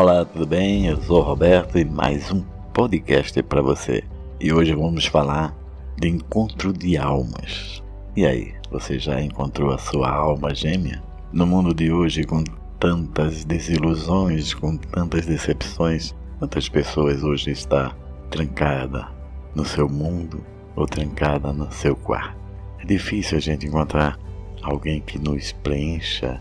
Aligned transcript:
Olá, 0.00 0.24
tudo 0.24 0.46
bem? 0.46 0.86
Eu 0.86 1.02
sou 1.02 1.18
o 1.18 1.24
Roberto 1.24 1.76
e 1.76 1.84
mais 1.84 2.30
um 2.30 2.40
podcast 2.72 3.42
para 3.42 3.60
você. 3.60 4.04
E 4.38 4.52
hoje 4.52 4.72
vamos 4.72 5.06
falar 5.06 5.52
de 5.98 6.06
encontro 6.06 6.72
de 6.72 6.96
almas. 6.96 7.82
E 8.14 8.24
aí, 8.24 8.54
você 8.70 8.96
já 8.96 9.20
encontrou 9.20 9.72
a 9.72 9.76
sua 9.76 10.08
alma 10.08 10.54
gêmea? 10.54 11.02
No 11.32 11.44
mundo 11.44 11.74
de 11.74 11.90
hoje, 11.90 12.22
com 12.22 12.44
tantas 12.78 13.44
desilusões, 13.44 14.54
com 14.54 14.76
tantas 14.76 15.26
decepções, 15.26 16.14
quantas 16.38 16.68
pessoas 16.68 17.24
hoje 17.24 17.50
está 17.50 17.92
trancada 18.30 19.08
no 19.52 19.64
seu 19.64 19.88
mundo 19.88 20.46
ou 20.76 20.86
trancada 20.86 21.52
no 21.52 21.72
seu 21.72 21.96
quarto? 21.96 22.38
É 22.78 22.86
difícil 22.86 23.36
a 23.36 23.40
gente 23.40 23.66
encontrar 23.66 24.16
alguém 24.62 25.00
que 25.00 25.18
nos 25.18 25.50
preencha 25.50 26.40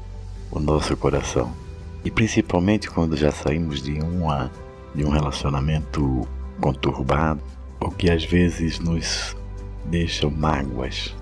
o 0.51 0.59
nosso 0.59 0.95
coração. 0.95 1.51
E 2.07 2.09
principalmente 2.09 2.89
quando 2.89 3.17
já 3.17 3.31
saímos 3.31 3.81
de 3.81 3.99
uma 3.99 4.49
de 4.95 5.03
um 5.03 5.09
relacionamento 5.09 6.25
conturbado, 6.61 7.41
ou 7.81 7.91
que 7.91 8.09
às 8.09 8.23
vezes 8.23 8.79
nos 8.79 9.35
deixam 9.83 10.31
mágoas. 10.31 11.13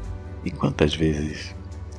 E 0.45 0.51
quantas 0.51 0.93
vezes 0.93 1.55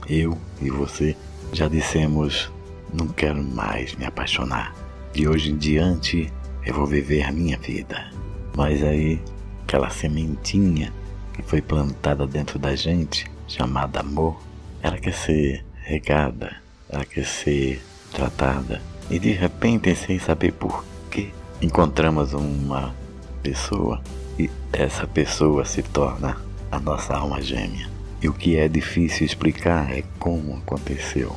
eu 0.09 0.39
e 0.63 0.71
você 0.71 1.17
já 1.53 1.67
dissemos 1.67 2.49
não 2.95 3.09
quero 3.09 3.43
mais 3.43 3.93
me 3.97 4.05
apaixonar. 4.05 4.73
De 5.13 5.27
hoje 5.27 5.51
em 5.51 5.57
diante 5.57 6.33
eu 6.65 6.73
vou 6.73 6.87
viver 6.87 7.25
a 7.25 7.33
minha 7.33 7.59
vida. 7.59 8.09
Mas 8.57 8.85
aí 8.85 9.21
aquela 9.65 9.91
sementinha 9.91 10.93
que 11.33 11.43
foi 11.43 11.61
plantada 11.61 12.25
dentro 12.25 12.57
da 12.57 12.77
gente, 12.77 13.29
chamada 13.49 13.99
amor, 13.99 14.41
ela 14.81 14.97
quer 14.97 15.13
ser 15.13 15.65
regada, 15.75 16.55
ela 16.89 17.05
quer 17.05 17.27
ser 17.27 17.83
tratada. 18.17 18.81
E 19.11 19.19
de 19.19 19.31
repente, 19.31 19.95
sem 19.95 20.19
saber 20.19 20.53
por 20.53 20.83
que, 21.11 21.33
encontramos 21.61 22.33
uma 22.33 22.95
pessoa 23.43 24.01
e 24.39 24.51
essa 24.73 25.07
pessoa 25.07 25.67
se 25.67 25.83
torna 25.83 26.39
a 26.73 26.81
nossa 26.81 27.15
alma 27.15 27.43
gêmea. 27.43 27.89
E 28.23 28.29
o 28.29 28.33
que 28.33 28.57
é 28.57 28.67
difícil 28.69 29.27
explicar 29.27 29.93
é 29.93 30.03
como 30.19 30.57
aconteceu. 30.57 31.37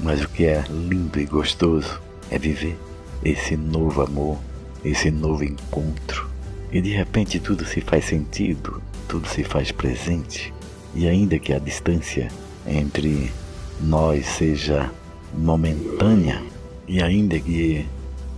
Mas 0.00 0.22
o 0.22 0.28
que 0.28 0.44
é 0.44 0.64
lindo 0.68 1.18
e 1.20 1.24
gostoso 1.24 2.02
é 2.28 2.38
viver 2.38 2.76
esse 3.24 3.56
novo 3.56 4.02
amor, 4.02 4.38
esse 4.84 5.10
novo 5.10 5.44
encontro. 5.44 6.28
E 6.72 6.80
de 6.80 6.90
repente 6.90 7.38
tudo 7.38 7.64
se 7.64 7.80
faz 7.80 8.04
sentido, 8.04 8.82
tudo 9.08 9.28
se 9.28 9.44
faz 9.44 9.70
presente. 9.70 10.52
E 10.92 11.08
ainda 11.08 11.38
que 11.38 11.52
a 11.52 11.58
distância 11.58 12.28
entre 12.66 13.32
nós 13.80 14.26
seja 14.26 14.90
momentânea, 15.34 16.42
e 16.86 17.02
ainda 17.02 17.38
que 17.38 17.86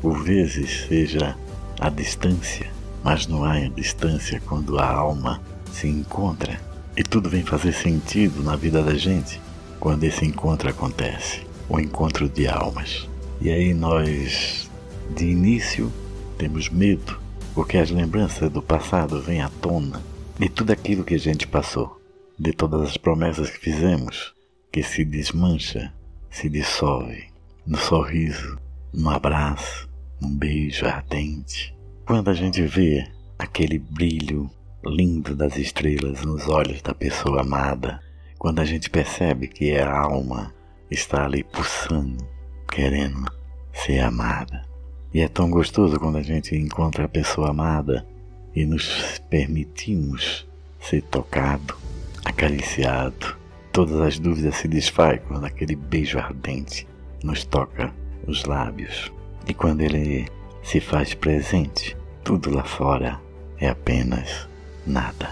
por 0.00 0.22
vezes 0.22 0.86
seja 0.88 1.36
a 1.80 1.88
distância, 1.88 2.70
mas 3.02 3.26
não 3.26 3.44
há 3.44 3.58
distância 3.68 4.40
quando 4.46 4.78
a 4.78 4.86
alma 4.86 5.40
se 5.72 5.86
encontra. 5.86 6.60
E 6.96 7.02
tudo 7.02 7.28
vem 7.28 7.42
fazer 7.42 7.72
sentido 7.72 8.42
na 8.42 8.56
vida 8.56 8.82
da 8.82 8.94
gente 8.94 9.40
quando 9.78 10.04
esse 10.04 10.24
encontro 10.24 10.68
acontece 10.68 11.48
o 11.68 11.78
encontro 11.78 12.28
de 12.28 12.48
almas. 12.48 13.08
E 13.40 13.50
aí 13.50 13.74
nós, 13.74 14.70
de 15.14 15.26
início, 15.26 15.92
temos 16.38 16.68
medo, 16.68 17.20
porque 17.54 17.76
as 17.76 17.90
lembranças 17.90 18.50
do 18.50 18.62
passado 18.62 19.20
vêm 19.20 19.42
à 19.42 19.48
tona 19.48 20.02
de 20.38 20.48
tudo 20.48 20.72
aquilo 20.72 21.04
que 21.04 21.14
a 21.14 21.18
gente 21.18 21.46
passou, 21.46 22.00
de 22.38 22.52
todas 22.52 22.82
as 22.82 22.96
promessas 22.96 23.50
que 23.50 23.58
fizemos, 23.58 24.32
que 24.72 24.82
se 24.82 25.04
desmancha, 25.04 25.92
se 26.30 26.48
dissolve 26.48 27.28
no 27.66 27.76
sorriso, 27.76 28.58
no 28.92 29.10
abraço, 29.10 29.88
num 30.20 30.34
beijo 30.34 30.86
ardente. 30.86 31.76
Quando 32.06 32.30
a 32.30 32.34
gente 32.34 32.62
vê 32.62 33.06
aquele 33.38 33.78
brilho 33.78 34.50
lindo 34.84 35.34
das 35.34 35.56
estrelas 35.56 36.24
nos 36.24 36.48
olhos 36.48 36.80
da 36.82 36.94
pessoa 36.94 37.42
amada, 37.42 38.00
quando 38.38 38.60
a 38.60 38.64
gente 38.64 38.88
percebe 38.88 39.48
que 39.48 39.76
a 39.76 39.92
alma 39.92 40.54
está 40.90 41.24
ali 41.24 41.44
pulsando, 41.44 42.26
querendo 42.70 43.30
ser 43.72 44.00
amada. 44.00 44.64
E 45.12 45.20
é 45.20 45.28
tão 45.28 45.50
gostoso 45.50 45.98
quando 45.98 46.18
a 46.18 46.22
gente 46.22 46.54
encontra 46.54 47.04
a 47.04 47.08
pessoa 47.08 47.50
amada 47.50 48.06
e 48.54 48.64
nos 48.64 49.18
permitimos 49.30 50.46
ser 50.80 51.02
tocado, 51.02 51.76
acariciado. 52.24 53.37
Todas 53.78 54.00
as 54.00 54.18
dúvidas 54.18 54.56
se 54.56 54.66
desfazem 54.66 55.20
quando 55.28 55.44
aquele 55.44 55.76
beijo 55.76 56.18
ardente 56.18 56.84
nos 57.22 57.44
toca 57.44 57.94
os 58.26 58.44
lábios. 58.44 59.12
E 59.46 59.54
quando 59.54 59.82
ele 59.82 60.26
se 60.64 60.80
faz 60.80 61.14
presente, 61.14 61.96
tudo 62.24 62.50
lá 62.50 62.64
fora 62.64 63.20
é 63.56 63.68
apenas 63.68 64.48
nada. 64.84 65.30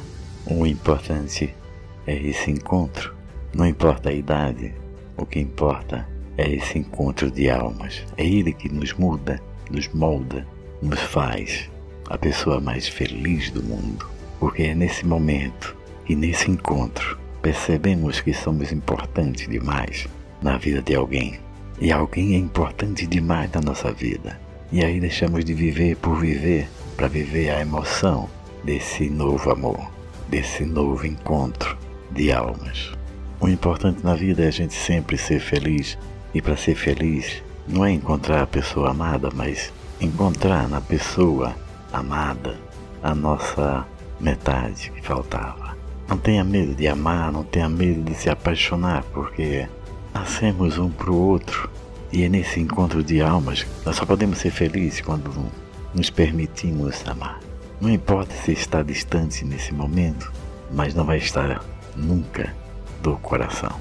O 0.49 0.65
importante 0.65 1.53
é 2.07 2.15
esse 2.15 2.53
encontro. 2.53 3.13
Não 3.53 3.67
importa 3.67 4.11
a 4.11 4.15
idade, 4.15 4.73
o 5.17 5.27
que 5.27 5.41
importa 5.41 6.09
é 6.39 6.49
esse 6.49 6.79
encontro 6.79 7.33
de 7.33 7.51
almas. 7.51 8.05
É 8.17 8.25
ele 8.25 8.53
que 8.53 8.73
nos 8.73 8.93
muda, 8.93 9.43
nos 9.69 9.89
molda, 9.89 10.47
nos 10.81 11.01
faz 11.01 11.69
a 12.09 12.17
pessoa 12.17 12.61
mais 12.61 12.87
feliz 12.87 13.51
do 13.51 13.61
mundo. 13.61 14.07
Porque 14.39 14.63
é 14.63 14.75
nesse 14.77 15.05
momento 15.05 15.77
e 16.09 16.15
nesse 16.15 16.49
encontro 16.49 17.26
percebemos 17.47 18.21
que 18.21 18.35
somos 18.35 18.73
importantes 18.73 19.47
demais 19.47 20.09
na 20.43 20.59
vida 20.59 20.83
de 20.83 20.97
alguém. 20.97 21.39
E 21.81 21.93
alguém 21.93 22.35
é 22.35 22.39
importante 22.39 23.07
demais 23.07 23.49
na 23.53 23.61
nossa 23.61 23.93
vida. 23.93 24.37
E 24.73 24.85
aí 24.85 24.99
deixamos 24.99 25.45
de 25.45 25.55
viver 25.55 25.95
por 25.99 26.19
viver 26.19 26.69
para 26.97 27.07
viver 27.07 27.51
a 27.51 27.61
emoção 27.61 28.29
desse 28.65 29.09
novo 29.09 29.49
amor, 29.53 29.79
desse 30.29 30.65
novo 30.65 31.07
encontro 31.07 31.79
de 32.11 32.33
almas. 32.33 32.93
O 33.39 33.49
importante 33.49 34.03
na 34.03 34.17
vida 34.17 34.43
é 34.43 34.49
a 34.49 34.51
gente 34.51 34.75
sempre 34.75 35.17
ser 35.17 35.39
feliz. 35.39 35.97
E 36.35 36.43
para 36.43 36.57
ser 36.57 36.75
feliz, 36.75 37.45
não 37.69 37.85
é 37.85 37.93
encontrar 37.93 38.43
a 38.43 38.47
pessoa 38.49 38.91
amada, 38.91 39.31
mas 39.33 39.73
encontrar 40.01 40.69
na 40.69 40.81
pessoa 40.81 41.55
amada 41.93 42.59
a 43.05 43.15
nossa 43.15 43.87
metade 44.21 44.91
que 44.91 45.01
faltava. 45.01 45.76
Não 46.09 46.17
tenha 46.17 46.45
medo 46.45 46.75
de 46.75 46.87
amar, 46.87 47.33
não 47.33 47.43
tenha 47.43 47.69
medo 47.69 48.03
de 48.03 48.15
se 48.15 48.31
apaixonar, 48.31 49.03
porque 49.13 49.69
nascemos 50.15 50.79
um 50.79 50.89
para 50.89 51.11
o 51.11 51.17
outro. 51.17 51.69
E 52.13 52.23
é 52.23 52.29
nesse 52.29 52.61
encontro 52.61 53.03
de 53.03 53.21
almas 53.21 53.67
nós 53.85 53.97
só 53.97 54.07
podemos 54.07 54.39
ser 54.39 54.51
felizes 54.51 55.01
quando 55.01 55.31
nos 55.93 56.09
permitimos 56.09 57.03
amar. 57.09 57.41
Não 57.81 57.91
importa 57.91 58.33
se 58.35 58.53
está 58.53 58.83
distante 58.83 59.45
nesse 59.45 59.75
momento, 59.75 60.33
mas 60.73 60.95
não 60.95 61.05
vai 61.05 61.19
estar 61.19 61.63
nunca 61.97 62.55
do 63.03 63.17
coração. 63.17 63.73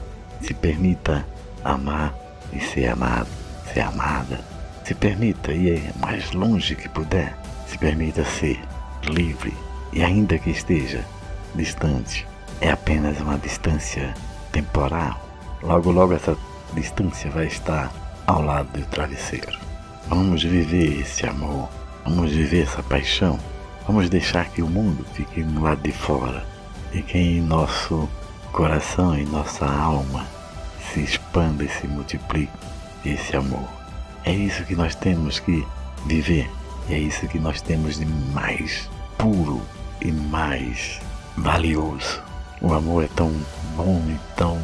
Se 0.42 0.54
permita 0.54 1.26
amar 1.64 2.14
e 2.52 2.60
ser 2.60 2.88
amado, 2.88 3.30
ser 3.72 3.82
amada. 3.82 4.40
Se 4.84 4.96
permita 4.96 5.52
ir 5.52 5.82
mais 6.00 6.32
longe 6.32 6.76
que 6.76 6.90
puder. 6.90 7.38
Se 7.68 7.78
permita 7.78 8.26
ser 8.26 8.60
livre 9.04 9.54
e 9.94 10.04
ainda 10.04 10.38
que 10.38 10.50
esteja 10.50 11.06
distante, 11.56 12.28
é 12.62 12.70
apenas 12.70 13.20
uma 13.20 13.38
distância 13.38 14.14
temporal. 14.52 15.20
Logo, 15.62 15.92
logo 15.92 16.14
essa 16.14 16.38
distância 16.74 17.30
vai 17.32 17.48
estar 17.48 17.92
ao 18.28 18.42
lado 18.42 18.68
do 18.80 18.86
travesseiro. 18.88 19.58
Vamos 20.08 20.44
viver 20.44 21.00
esse 21.02 21.26
amor, 21.26 21.70
vamos 22.04 22.32
viver 22.32 22.64
essa 22.64 22.84
paixão, 22.84 23.40
vamos 23.88 24.10
deixar 24.10 24.50
que 24.50 24.62
o 24.62 24.68
mundo 24.68 25.06
fique 25.14 25.44
no 25.44 25.64
lado 25.64 25.82
de 25.82 25.92
fora 25.92 26.46
e 26.94 27.02
que 27.02 27.18
em 27.18 27.42
nosso 27.42 28.08
coração 28.52 29.18
e 29.18 29.26
nossa 29.26 29.66
alma 29.66 30.28
se 30.94 31.02
expanda 31.02 31.64
e 31.64 31.70
se 31.70 31.88
multiplique 31.88 32.54
esse 33.04 33.36
amor. 33.36 33.68
É 34.24 34.32
isso 34.32 34.64
que 34.64 34.76
nós 34.76 34.94
temos 34.96 35.40
que 35.40 35.66
viver 36.06 36.50
é 36.90 37.00
isso 37.00 37.28
que 37.28 37.40
nós 37.40 37.62
temos 37.62 37.98
de 37.98 38.06
mais 38.06 38.90
puro 39.18 39.62
e 40.02 40.12
mais 40.12 41.00
valioso. 41.38 42.24
O 42.62 42.74
amor 42.74 43.04
é 43.04 43.08
tão 43.08 43.32
bom 43.76 44.02
e 44.08 44.20
tão 44.36 44.60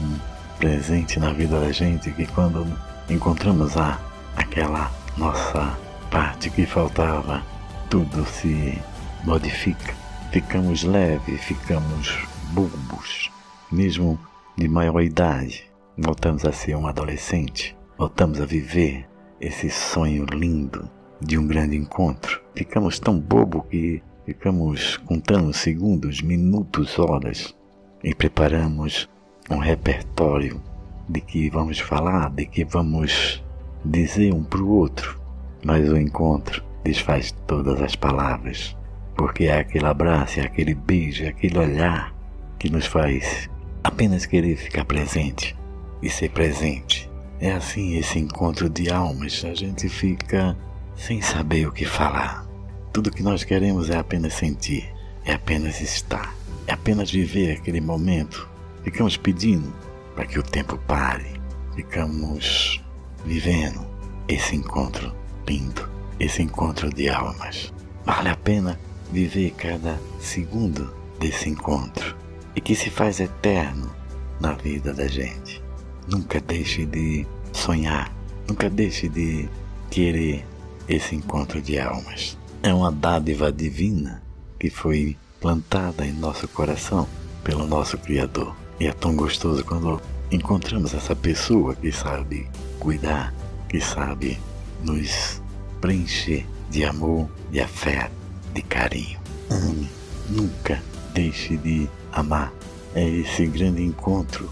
presente 0.57 1.19
na 1.19 1.33
vida 1.33 1.59
da 1.59 1.71
gente 1.71 2.11
que 2.11 2.25
quando 2.27 2.65
encontramos 3.09 3.75
a 3.77 3.99
aquela 4.35 4.91
nossa 5.17 5.77
parte 6.09 6.49
que 6.49 6.65
faltava, 6.65 7.43
tudo 7.89 8.25
se 8.25 8.81
modifica. 9.23 9.93
Ficamos 10.31 10.83
leves, 10.83 11.41
ficamos 11.41 12.17
bobos, 12.51 13.29
mesmo 13.71 14.19
de 14.57 14.67
maior 14.67 15.01
idade, 15.01 15.69
voltamos 15.97 16.45
a 16.45 16.51
ser 16.51 16.75
um 16.75 16.87
adolescente, 16.87 17.75
voltamos 17.97 18.39
a 18.39 18.45
viver 18.45 19.07
esse 19.39 19.69
sonho 19.69 20.25
lindo 20.31 20.89
de 21.19 21.37
um 21.37 21.45
grande 21.45 21.75
encontro. 21.75 22.41
Ficamos 22.55 22.99
tão 22.99 23.19
bobo 23.19 23.63
que 23.69 24.01
ficamos 24.31 24.95
contando 24.95 25.51
segundos, 25.51 26.21
minutos, 26.21 26.97
horas 26.97 27.53
e 28.01 28.15
preparamos 28.15 29.09
um 29.49 29.57
repertório 29.57 30.61
de 31.09 31.19
que 31.19 31.49
vamos 31.49 31.79
falar, 31.79 32.29
de 32.29 32.45
que 32.45 32.63
vamos 32.63 33.43
dizer 33.83 34.33
um 34.33 34.41
para 34.41 34.61
o 34.61 34.69
outro. 34.69 35.19
Mas 35.65 35.89
o 35.89 35.97
encontro 35.97 36.63
desfaz 36.81 37.33
todas 37.45 37.81
as 37.81 37.93
palavras, 37.93 38.75
porque 39.17 39.43
é 39.43 39.59
aquele 39.59 39.85
abraço, 39.85 40.39
é 40.39 40.43
aquele 40.43 40.73
beijo, 40.73 41.25
é 41.25 41.27
aquele 41.27 41.59
olhar 41.59 42.15
que 42.57 42.69
nos 42.69 42.85
faz 42.85 43.49
apenas 43.83 44.25
querer 44.25 44.55
ficar 44.55 44.85
presente 44.85 45.57
e 46.01 46.09
ser 46.09 46.29
presente. 46.29 47.11
É 47.37 47.51
assim 47.51 47.97
esse 47.97 48.17
encontro 48.17 48.69
de 48.69 48.89
almas, 48.89 49.43
a 49.43 49.53
gente 49.53 49.89
fica 49.89 50.57
sem 50.95 51.21
saber 51.21 51.67
o 51.67 51.71
que 51.73 51.83
falar. 51.83 52.49
Tudo 52.93 53.09
que 53.09 53.23
nós 53.23 53.45
queremos 53.45 53.89
é 53.89 53.97
apenas 53.97 54.33
sentir, 54.33 54.93
é 55.23 55.31
apenas 55.31 55.79
estar, 55.79 56.35
é 56.67 56.73
apenas 56.73 57.09
viver 57.09 57.57
aquele 57.57 57.79
momento. 57.79 58.49
Ficamos 58.83 59.15
pedindo 59.15 59.73
para 60.13 60.25
que 60.25 60.37
o 60.37 60.43
tempo 60.43 60.77
pare, 60.87 61.39
ficamos 61.73 62.83
vivendo 63.23 63.85
esse 64.27 64.57
encontro 64.57 65.15
lindo, 65.47 65.89
esse 66.19 66.41
encontro 66.41 66.89
de 66.93 67.07
almas. 67.07 67.73
Vale 68.05 68.27
a 68.27 68.35
pena 68.35 68.77
viver 69.09 69.51
cada 69.51 69.97
segundo 70.19 70.93
desse 71.17 71.47
encontro 71.47 72.13
e 72.57 72.59
que 72.59 72.75
se 72.75 72.89
faz 72.89 73.21
eterno 73.21 73.89
na 74.37 74.51
vida 74.51 74.93
da 74.93 75.07
gente. 75.07 75.63
Nunca 76.09 76.41
deixe 76.41 76.85
de 76.85 77.25
sonhar, 77.53 78.13
nunca 78.49 78.69
deixe 78.69 79.07
de 79.07 79.47
querer 79.89 80.45
esse 80.89 81.15
encontro 81.15 81.61
de 81.61 81.79
almas. 81.79 82.40
É 82.63 82.71
uma 82.71 82.91
dádiva 82.91 83.51
divina 83.51 84.21
que 84.59 84.69
foi 84.69 85.17
plantada 85.39 86.05
em 86.05 86.13
nosso 86.13 86.47
coração 86.47 87.07
pelo 87.43 87.65
nosso 87.65 87.97
Criador. 87.97 88.55
E 88.79 88.85
é 88.85 88.93
tão 88.93 89.15
gostoso 89.15 89.65
quando 89.65 89.99
encontramos 90.31 90.93
essa 90.93 91.15
pessoa 91.15 91.73
que 91.73 91.91
sabe 91.91 92.47
cuidar, 92.79 93.33
que 93.67 93.81
sabe 93.81 94.39
nos 94.83 95.41
preencher 95.81 96.45
de 96.69 96.85
amor, 96.85 97.27
de 97.49 97.59
afeto, 97.59 98.11
de 98.53 98.61
carinho. 98.61 99.19
Ame, 99.49 99.89
nunca 100.29 100.83
deixe 101.15 101.57
de 101.57 101.89
amar. 102.11 102.53
É 102.93 103.03
esse 103.03 103.47
grande 103.47 103.81
encontro 103.81 104.47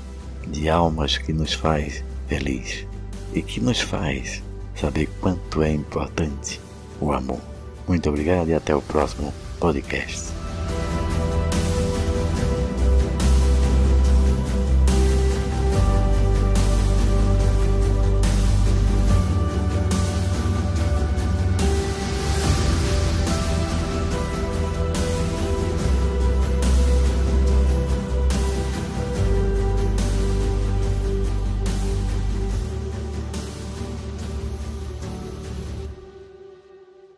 de 0.47 0.67
almas 0.67 1.19
que 1.19 1.31
nos 1.31 1.53
faz 1.53 2.03
feliz 2.27 2.88
e 3.35 3.44
que 3.44 3.59
nos 3.59 3.79
faz 3.81 4.41
saber 4.73 5.07
quanto 5.21 5.62
é 5.62 5.71
importante 5.71 6.59
o 7.00 7.13
amor. 7.13 7.58
Muito 7.89 8.07
obrigado 8.07 8.47
e 8.50 8.53
até 8.53 8.75
o 8.75 8.83
próximo 8.83 9.33
podcast. 9.59 10.38